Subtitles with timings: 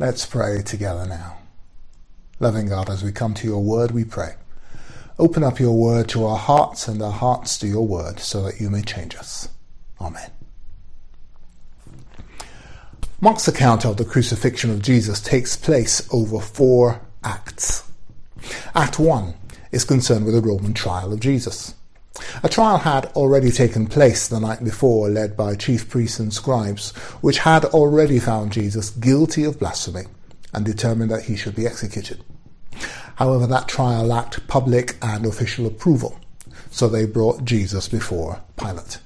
[0.00, 1.36] Let's pray together now.
[2.38, 4.36] Loving God, as we come to your word, we pray.
[5.18, 8.58] Open up your word to our hearts and our hearts to your word so that
[8.58, 9.50] you may change us.
[10.00, 10.30] Amen.
[13.20, 17.86] Mark's account of the crucifixion of Jesus takes place over four acts.
[18.74, 19.34] Act 1
[19.70, 21.74] is concerned with the Roman trial of Jesus.
[22.42, 26.90] A trial had already taken place the night before, led by chief priests and scribes,
[27.20, 30.04] which had already found Jesus guilty of blasphemy
[30.54, 32.24] and determined that he should be executed.
[33.16, 36.18] However, that trial lacked public and official approval,
[36.70, 39.00] so they brought Jesus before Pilate.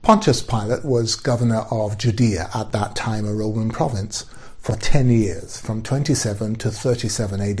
[0.00, 4.24] Pontius Pilate was governor of Judea at that time, a Roman province,
[4.56, 7.60] for 10 years, from 27 to 37 AD.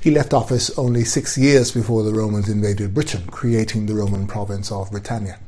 [0.00, 4.70] He left office only six years before the Romans invaded Britain, creating the Roman province
[4.70, 5.38] of Britannia.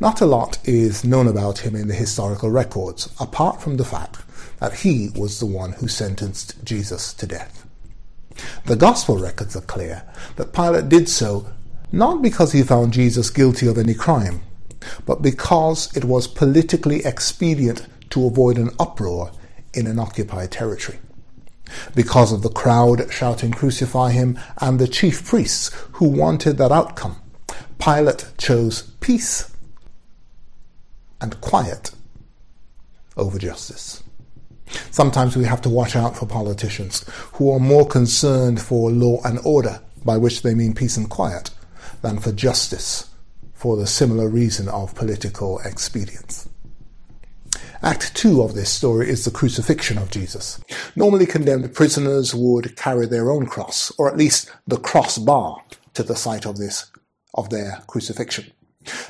[0.00, 4.18] Not a lot is known about him in the historical records, apart from the fact
[4.58, 7.66] that he was the one who sentenced Jesus to death.
[8.66, 10.02] The Gospel records are clear
[10.36, 11.46] that Pilate did so
[11.90, 14.40] not because he found Jesus guilty of any crime,
[15.04, 19.30] but because it was politically expedient to avoid an uproar
[19.74, 20.98] in an occupied territory
[21.94, 27.16] because of the crowd shouting, Crucify him, and the chief priests who wanted that outcome.
[27.78, 29.50] Pilate chose peace
[31.20, 31.92] and quiet
[33.16, 34.02] over justice.
[34.90, 39.38] Sometimes we have to watch out for politicians who are more concerned for law and
[39.44, 41.50] order, by which they mean peace and quiet,
[42.00, 43.10] than for justice,
[43.52, 46.48] for the similar reason of political expedience.
[47.84, 50.60] Act 2 of this story is the crucifixion of Jesus.
[50.94, 55.60] Normally condemned prisoners would carry their own cross, or at least the crossbar,
[55.94, 56.92] to the site of this
[57.34, 58.52] of their crucifixion.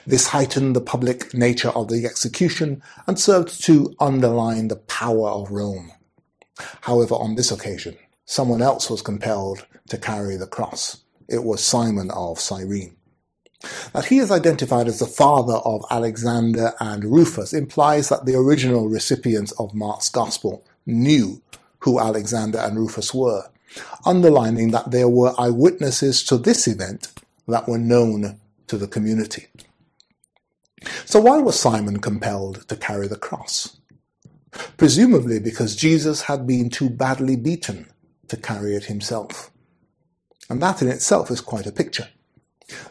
[0.06, 5.50] This heightened the public nature of the execution and served to underline the power of
[5.50, 5.92] Rome.
[6.80, 11.02] However, on this occasion, someone else was compelled to carry the cross.
[11.28, 12.96] It was Simon of Cyrene.
[13.92, 18.88] That he is identified as the father of Alexander and Rufus implies that the original
[18.88, 21.40] recipients of Mark's Gospel knew
[21.80, 23.48] who Alexander and Rufus were,
[24.04, 27.08] underlining that there were eyewitnesses to this event
[27.48, 29.46] that were known to the community.
[31.04, 33.76] So why was Simon compelled to carry the cross?
[34.76, 37.86] Presumably because Jesus had been too badly beaten
[38.28, 39.50] to carry it himself.
[40.50, 42.08] And that in itself is quite a picture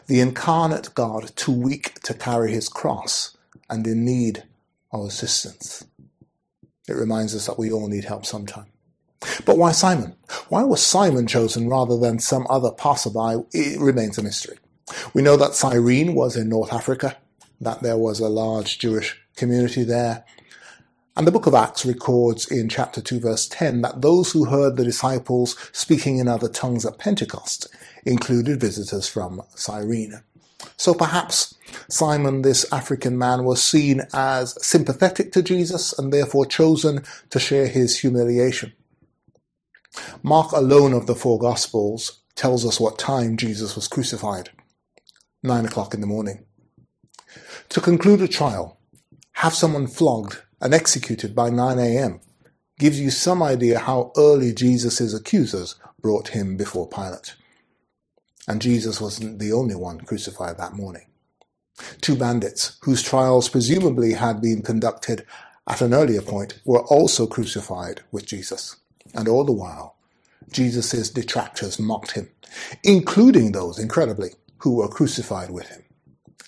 [0.06, 3.36] the incarnate God too weak to carry his cross
[3.68, 4.44] and in need
[4.92, 5.84] of assistance.
[6.88, 8.66] It reminds us that we all need help sometime.
[9.44, 10.16] But why Simon?
[10.48, 13.44] Why was Simon chosen rather than some other passerby?
[13.52, 14.58] It remains a mystery.
[15.14, 17.16] We know that Cyrene was in North Africa,
[17.60, 20.24] that there was a large Jewish community there.
[21.14, 24.76] And the book of Acts records in chapter 2 verse 10 that those who heard
[24.76, 27.66] the disciples speaking in other tongues at Pentecost
[28.06, 30.22] included visitors from Cyrene.
[30.78, 31.54] So perhaps
[31.90, 37.66] Simon, this African man, was seen as sympathetic to Jesus and therefore chosen to share
[37.66, 38.72] his humiliation.
[40.22, 44.48] Mark alone of the four Gospels tells us what time Jesus was crucified.
[45.42, 46.46] Nine o'clock in the morning.
[47.68, 48.78] To conclude a trial,
[49.32, 52.20] have someone flogged and executed by 9 a.m.
[52.78, 57.34] gives you some idea how early Jesus' accusers brought him before Pilate.
[58.48, 61.06] And Jesus wasn't the only one crucified that morning.
[62.00, 65.26] Two bandits, whose trials presumably had been conducted
[65.68, 68.76] at an earlier point, were also crucified with Jesus.
[69.14, 69.96] And all the while,
[70.52, 72.30] Jesus' detractors mocked him,
[72.84, 75.82] including those, incredibly, who were crucified with him.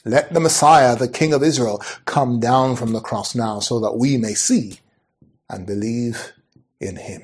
[0.05, 3.97] Let the Messiah, the King of Israel, come down from the cross now so that
[3.97, 4.81] we may see
[5.49, 6.33] and believe
[6.81, 7.23] in him.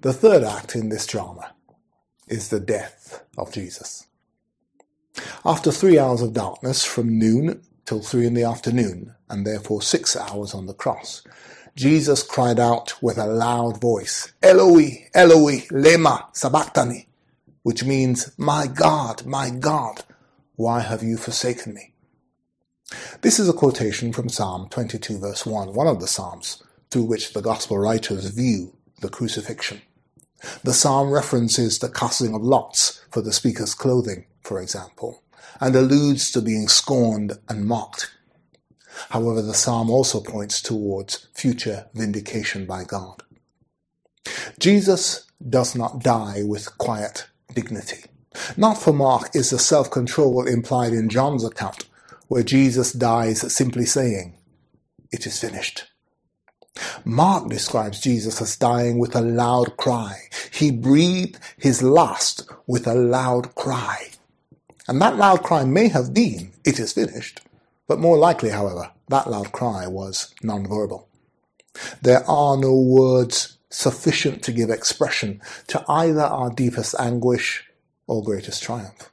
[0.00, 1.52] The third act in this drama
[2.28, 4.06] is the death of Jesus.
[5.44, 10.16] After three hours of darkness from noon till three in the afternoon, and therefore six
[10.16, 11.22] hours on the cross,
[11.76, 17.06] Jesus cried out with a loud voice, Eloi, Eloi, lema sabachthani,
[17.62, 20.02] which means, My God, my God,
[20.60, 21.94] why have you forsaken me?
[23.22, 27.32] This is a quotation from Psalm 22 verse 1, one of the Psalms through which
[27.32, 29.80] the Gospel writers view the crucifixion.
[30.62, 35.22] The psalm references the casting of lots for the speaker's clothing, for example,
[35.60, 38.10] and alludes to being scorned and mocked.
[39.08, 43.22] However, the psalm also points towards future vindication by God.
[44.58, 48.09] Jesus does not die with quiet dignity.
[48.56, 51.86] Not for Mark is the self-control implied in John's account,
[52.28, 54.36] where Jesus dies simply saying,
[55.10, 55.86] It is finished.
[57.04, 60.28] Mark describes Jesus as dying with a loud cry.
[60.52, 64.10] He breathed his last with a loud cry.
[64.86, 67.40] And that loud cry may have been, it is finished.
[67.86, 71.06] But more likely, however, that loud cry was nonverbal.
[72.02, 77.64] There are no words sufficient to give expression to either our deepest anguish
[78.10, 79.12] or greatest triumph.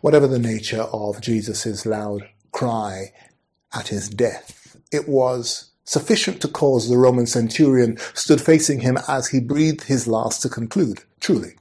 [0.00, 3.12] Whatever the nature of Jesus' loud cry
[3.74, 9.28] at his death, it was sufficient to cause the Roman centurion stood facing him as
[9.28, 11.56] he breathed his last to conclude, truly,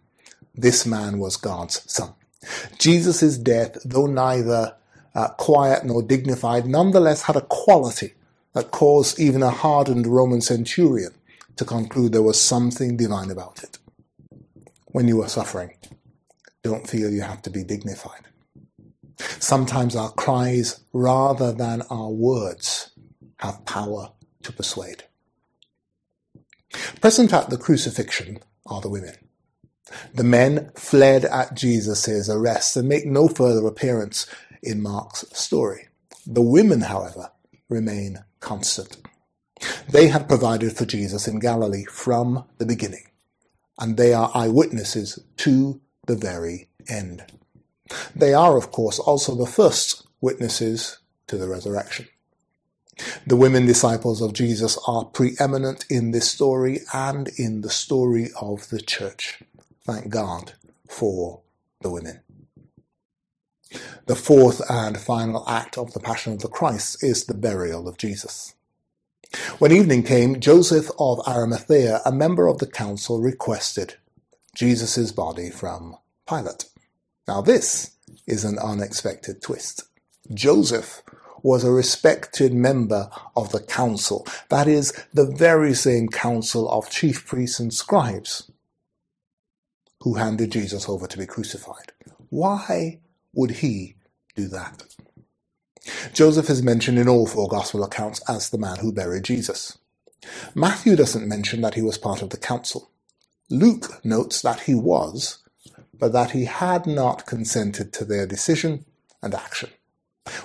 [0.54, 2.14] this man was God's son.
[2.78, 4.76] Jesus' death, though neither
[5.16, 8.14] uh, quiet nor dignified, nonetheless had a quality
[8.54, 11.14] that caused even a hardened Roman centurion
[11.56, 13.80] to conclude there was something divine about it.
[14.96, 15.74] When you are suffering,
[16.64, 18.22] don't feel you have to be dignified.
[19.18, 22.92] Sometimes our cries, rather than our words,
[23.40, 24.14] have power
[24.44, 25.04] to persuade.
[27.02, 29.16] Present at the crucifixion are the women.
[30.14, 34.26] The men fled at Jesus' arrest and make no further appearance
[34.64, 35.90] in Mark's story.
[36.26, 37.32] The women, however,
[37.68, 38.96] remain constant.
[39.90, 43.04] They had provided for Jesus in Galilee from the beginning,
[43.80, 47.26] and they are eyewitnesses to the very end.
[48.16, 52.08] They are, of course, also the first witnesses to the resurrection.
[53.28, 58.70] The women disciples of Jesus are preeminent in this story and in the story of
[58.70, 59.44] the church.
[59.84, 60.54] Thank God
[60.88, 61.42] for
[61.82, 62.22] the women.
[64.06, 67.98] The fourth and final act of the Passion of the Christ is the burial of
[67.98, 68.55] Jesus.
[69.60, 73.96] When evening came, Joseph of Arimathea, a member of the council, requested
[74.56, 75.98] Jesus' body from
[76.28, 76.66] Pilate.
[77.28, 77.92] Now this
[78.28, 79.84] is an unexpected twist.
[80.34, 81.04] Joseph
[81.44, 87.26] was a respected member of the council, that is, the very same council of chief
[87.28, 88.52] priests and scribes
[90.02, 91.92] who handed Jesus over to be crucified.
[92.30, 93.00] Why
[93.34, 93.96] would he
[94.36, 94.84] do that?
[96.14, 99.78] Joseph is mentioned in all four gospel accounts as the man who buried Jesus.
[100.56, 102.92] Matthew doesn't mention that he was part of the council.
[103.50, 105.40] Luke notes that he was,
[106.00, 108.86] but that he had not consented to their decision
[109.24, 109.70] and action,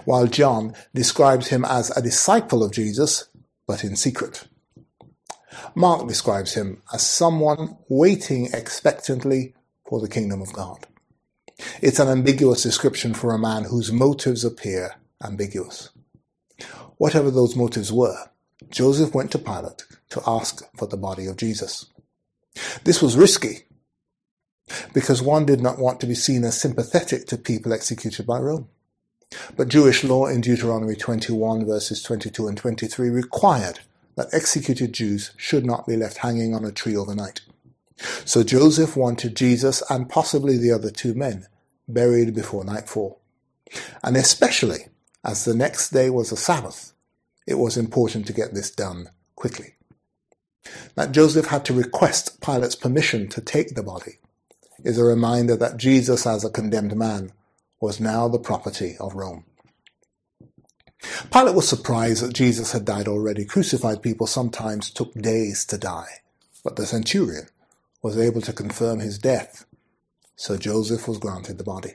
[0.04, 3.28] while John describes him as a disciple of Jesus,
[3.66, 4.48] but in secret.
[5.74, 9.54] Mark describes him as someone waiting expectantly
[9.88, 10.86] for the kingdom of God.
[11.82, 15.90] It's an ambiguous description for a man whose motives appear ambiguous.
[16.96, 18.30] Whatever those motives were,
[18.70, 21.86] Joseph went to Pilate to ask for the body of Jesus.
[22.84, 23.64] This was risky
[24.92, 28.68] because one did not want to be seen as sympathetic to people executed by Rome.
[29.56, 33.80] But Jewish law in Deuteronomy 21 verses 22 and 23 required
[34.16, 37.40] that executed Jews should not be left hanging on a tree overnight.
[38.24, 41.46] So Joseph wanted Jesus and possibly the other two men
[41.88, 43.20] buried before nightfall.
[44.02, 44.86] And especially
[45.24, 46.92] as the next day was a Sabbath,
[47.46, 49.74] it was important to get this done quickly.
[50.94, 54.18] That Joseph had to request Pilate's permission to take the body
[54.84, 57.32] is a reminder that Jesus, as a condemned man,
[57.80, 59.44] was now the property of Rome.
[61.32, 63.44] Pilate was surprised that Jesus had died already.
[63.44, 66.20] Crucified people sometimes took days to die,
[66.62, 67.46] but the centurion
[68.02, 69.64] was able to confirm his death,
[70.36, 71.94] so Joseph was granted the body.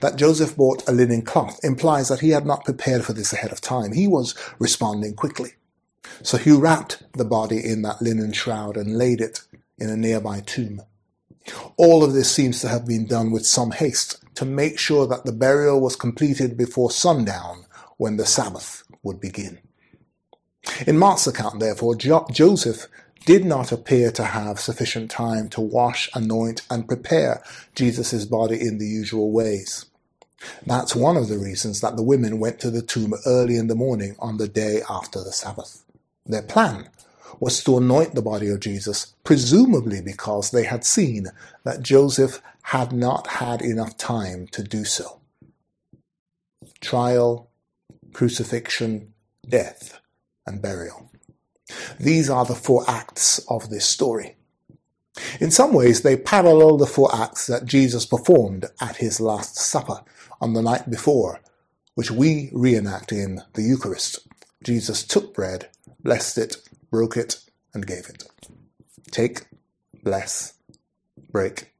[0.00, 3.52] That Joseph bought a linen cloth implies that he had not prepared for this ahead
[3.52, 3.92] of time.
[3.92, 5.54] He was responding quickly.
[6.22, 9.42] So he wrapped the body in that linen shroud and laid it
[9.78, 10.82] in a nearby tomb.
[11.76, 15.24] All of this seems to have been done with some haste to make sure that
[15.24, 17.64] the burial was completed before sundown
[17.96, 19.58] when the Sabbath would begin.
[20.86, 22.86] In Mark's account, therefore, jo- Joseph
[23.26, 27.42] did not appear to have sufficient time to wash, anoint, and prepare
[27.74, 29.86] Jesus' body in the usual ways.
[30.66, 33.74] That's one of the reasons that the women went to the tomb early in the
[33.74, 35.84] morning on the day after the Sabbath.
[36.26, 36.88] Their plan
[37.40, 41.28] was to anoint the body of Jesus, presumably because they had seen
[41.64, 45.20] that Joseph had not had enough time to do so.
[46.80, 47.50] Trial,
[48.12, 49.14] crucifixion,
[49.48, 50.00] death,
[50.46, 51.10] and burial.
[51.98, 54.36] These are the four acts of this story.
[55.40, 60.02] In some ways, they parallel the four acts that Jesus performed at his Last Supper
[60.40, 61.40] on the night before,
[61.94, 64.20] which we reenact in the Eucharist.
[64.62, 65.68] Jesus took bread,
[66.02, 66.56] blessed it,
[66.90, 67.40] broke it,
[67.74, 68.24] and gave it.
[69.10, 69.46] Take,
[70.02, 70.54] bless,
[71.30, 71.72] break,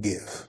[0.00, 0.48] give.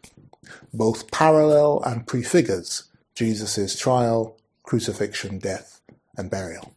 [0.73, 2.83] Both parallel and prefigures
[3.15, 5.81] Jesus' trial, crucifixion, death,
[6.17, 6.73] and burial.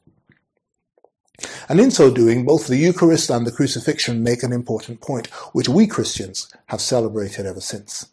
[1.68, 5.68] And in so doing, both the Eucharist and the crucifixion make an important point, which
[5.68, 8.06] we Christians have celebrated ever since.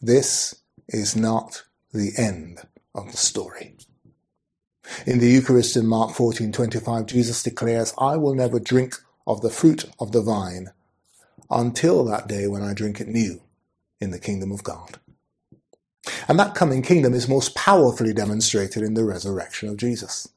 [0.00, 0.56] This
[0.88, 3.76] is not the end of the story.
[5.06, 9.84] In the Eucharist in Mark 14:25, Jesus declares, "I will never drink of the fruit
[9.98, 10.72] of the vine
[11.50, 13.40] until that day when I drink it new
[14.00, 14.98] in the kingdom of God."
[16.26, 20.28] And that coming kingdom is most powerfully demonstrated in the resurrection of Jesus.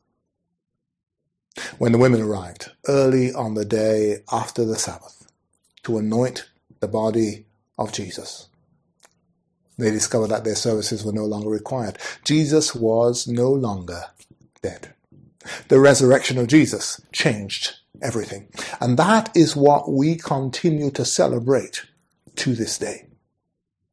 [1.77, 5.27] When the women arrived early on the day after the Sabbath
[5.83, 7.45] to anoint the body
[7.77, 8.49] of Jesus,
[9.77, 11.97] they discovered that their services were no longer required.
[12.23, 14.05] Jesus was no longer
[14.61, 14.93] dead.
[15.67, 18.47] The resurrection of Jesus changed everything.
[18.79, 21.85] And that is what we continue to celebrate
[22.35, 23.07] to this day.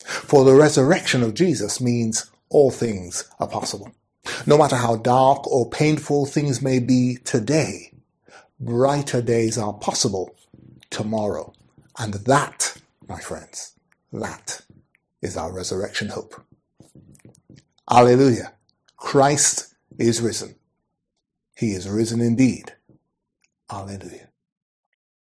[0.05, 3.93] For the resurrection of Jesus means all things are possible.
[4.47, 7.93] No matter how dark or painful things may be today,
[8.59, 10.35] brighter days are possible
[10.91, 11.53] tomorrow.
[11.99, 12.77] And that,
[13.09, 13.75] my friends,
[14.13, 14.63] that
[15.23, 16.43] is our resurrection hope.
[17.91, 18.53] Alleluia.
[18.97, 20.55] Christ is risen.
[21.57, 22.75] He is risen indeed.
[23.71, 24.30] Alleluia.